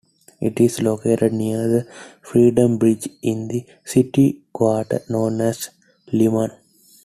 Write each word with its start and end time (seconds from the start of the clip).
It 0.41 0.59
is 0.59 0.81
located 0.81 1.31
near 1.31 1.67
the 1.67 1.87
Freedom 2.23 2.79
Bridge, 2.79 3.07
in 3.21 3.49
the 3.49 3.67
city 3.85 4.41
quarter 4.51 5.01
known 5.07 5.39
as 5.41 5.69
Liman. 6.11 6.49